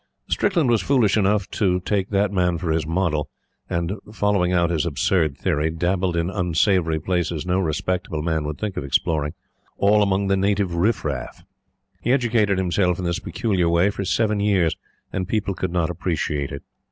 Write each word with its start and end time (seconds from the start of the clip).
Strickland 0.27 0.67
was 0.67 0.81
foolish 0.81 1.15
enough 1.15 1.47
to 1.51 1.79
take 1.81 2.09
that 2.09 2.31
man 2.31 2.57
for 2.57 2.71
his 2.71 2.87
model; 2.87 3.29
and, 3.69 3.93
following 4.11 4.51
out 4.51 4.71
his 4.71 4.83
absurd 4.83 5.37
theory, 5.37 5.69
dabbled 5.69 6.17
in 6.17 6.27
unsavory 6.27 6.99
places 6.99 7.45
no 7.45 7.59
respectable 7.59 8.23
man 8.23 8.43
would 8.43 8.57
think 8.57 8.77
of 8.77 8.83
exploring 8.83 9.33
all 9.77 10.01
among 10.01 10.25
the 10.25 10.35
native 10.35 10.73
riff 10.73 11.05
raff. 11.05 11.43
He 12.01 12.11
educated 12.11 12.57
himself 12.57 12.97
in 12.97 13.05
this 13.05 13.19
peculiar 13.19 13.69
way 13.69 13.91
for 13.91 14.03
seven 14.03 14.39
years, 14.39 14.75
and 15.13 15.27
people 15.27 15.53
could 15.53 15.71
not 15.71 15.91
appreciate 15.91 16.51
it. 16.51 16.63